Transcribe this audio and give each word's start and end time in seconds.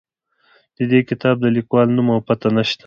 د 0.77 0.79
دې 0.91 0.99
کتاب 1.09 1.35
د 1.41 1.45
لیکوال 1.55 1.87
نوم 1.95 2.07
او 2.15 2.19
پته 2.27 2.47
نه 2.55 2.63
شته. 2.69 2.79